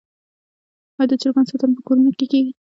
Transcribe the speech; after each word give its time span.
آیا 0.97 1.05
د 1.09 1.13
چرګانو 1.21 1.49
ساتنه 1.51 1.73
په 1.77 1.81
کورونو 1.87 2.11
کې 2.17 2.25
کیږي؟ 2.31 2.51